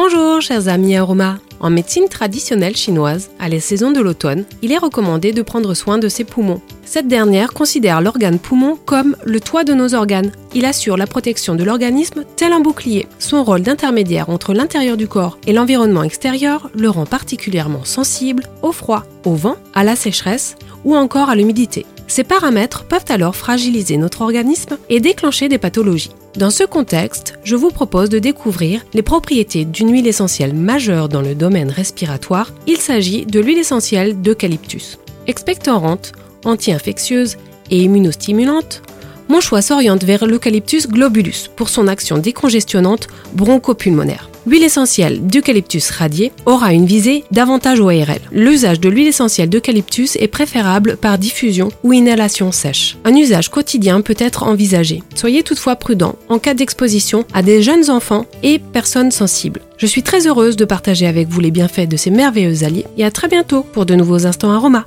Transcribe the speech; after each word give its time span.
Bonjour 0.00 0.40
chers 0.40 0.68
amis 0.68 0.94
aromas. 0.94 1.38
En 1.58 1.70
médecine 1.70 2.08
traditionnelle 2.08 2.76
chinoise, 2.76 3.30
à 3.40 3.48
la 3.48 3.58
saison 3.58 3.90
de 3.90 3.98
l'automne, 3.98 4.44
il 4.62 4.70
est 4.70 4.78
recommandé 4.78 5.32
de 5.32 5.42
prendre 5.42 5.74
soin 5.74 5.98
de 5.98 6.06
ses 6.08 6.22
poumons. 6.22 6.60
Cette 6.84 7.08
dernière 7.08 7.52
considère 7.52 8.00
l'organe 8.00 8.38
poumon 8.38 8.78
comme 8.86 9.16
le 9.24 9.40
toit 9.40 9.64
de 9.64 9.74
nos 9.74 9.96
organes. 9.96 10.30
Il 10.54 10.66
assure 10.66 10.96
la 10.96 11.08
protection 11.08 11.56
de 11.56 11.64
l'organisme 11.64 12.22
tel 12.36 12.52
un 12.52 12.60
bouclier. 12.60 13.08
Son 13.18 13.42
rôle 13.42 13.62
d'intermédiaire 13.62 14.30
entre 14.30 14.54
l'intérieur 14.54 14.96
du 14.96 15.08
corps 15.08 15.36
et 15.48 15.52
l'environnement 15.52 16.04
extérieur 16.04 16.70
le 16.74 16.88
rend 16.88 17.04
particulièrement 17.04 17.84
sensible 17.84 18.44
au 18.62 18.70
froid, 18.70 19.02
au 19.24 19.34
vent, 19.34 19.56
à 19.74 19.82
la 19.82 19.96
sécheresse 19.96 20.54
ou 20.84 20.94
encore 20.94 21.28
à 21.28 21.34
l'humidité. 21.34 21.86
Ces 22.08 22.24
paramètres 22.24 22.84
peuvent 22.84 23.04
alors 23.10 23.36
fragiliser 23.36 23.98
notre 23.98 24.22
organisme 24.22 24.78
et 24.88 24.98
déclencher 24.98 25.48
des 25.48 25.58
pathologies. 25.58 26.10
Dans 26.36 26.50
ce 26.50 26.64
contexte, 26.64 27.38
je 27.44 27.54
vous 27.54 27.70
propose 27.70 28.08
de 28.08 28.18
découvrir 28.18 28.84
les 28.94 29.02
propriétés 29.02 29.66
d'une 29.66 29.92
huile 29.92 30.06
essentielle 30.06 30.54
majeure 30.54 31.10
dans 31.10 31.20
le 31.20 31.34
domaine 31.34 31.70
respiratoire. 31.70 32.52
Il 32.66 32.78
s'agit 32.78 33.26
de 33.26 33.40
l'huile 33.40 33.58
essentielle 33.58 34.20
d'eucalyptus. 34.22 34.98
Expectorante, 35.26 36.12
anti-infectieuse 36.44 37.36
et 37.70 37.82
immunostimulante, 37.82 38.82
mon 39.28 39.40
choix 39.40 39.60
s'oriente 39.60 40.04
vers 40.04 40.26
l'eucalyptus 40.26 40.88
globulus 40.88 41.50
pour 41.54 41.68
son 41.68 41.86
action 41.86 42.16
décongestionnante 42.16 43.08
bronchopulmonaire. 43.34 44.27
L'huile 44.46 44.64
essentielle 44.64 45.26
d'eucalyptus 45.26 45.90
radié 45.90 46.32
aura 46.46 46.72
une 46.72 46.86
visée 46.86 47.24
davantage 47.30 47.80
ORL. 47.80 48.20
L'usage 48.32 48.80
de 48.80 48.88
l'huile 48.88 49.08
essentielle 49.08 49.48
d'eucalyptus 49.48 50.16
est 50.16 50.28
préférable 50.28 50.96
par 50.96 51.18
diffusion 51.18 51.70
ou 51.82 51.92
inhalation 51.92 52.52
sèche. 52.52 52.96
Un 53.04 53.14
usage 53.14 53.50
quotidien 53.50 54.00
peut 54.00 54.16
être 54.18 54.44
envisagé. 54.44 55.02
Soyez 55.14 55.42
toutefois 55.42 55.76
prudent 55.76 56.16
en 56.28 56.38
cas 56.38 56.54
d'exposition 56.54 57.24
à 57.34 57.42
des 57.42 57.62
jeunes 57.62 57.90
enfants 57.90 58.26
et 58.42 58.58
personnes 58.58 59.10
sensibles. 59.10 59.60
Je 59.76 59.86
suis 59.86 60.02
très 60.02 60.26
heureuse 60.26 60.56
de 60.56 60.64
partager 60.64 61.06
avec 61.06 61.28
vous 61.28 61.40
les 61.40 61.50
bienfaits 61.50 61.88
de 61.88 61.96
ces 61.96 62.10
merveilleux 62.10 62.64
alliés 62.64 62.86
et 62.96 63.04
à 63.04 63.10
très 63.10 63.28
bientôt 63.28 63.62
pour 63.62 63.86
de 63.86 63.94
nouveaux 63.94 64.26
instants 64.26 64.50
aromas. 64.50 64.84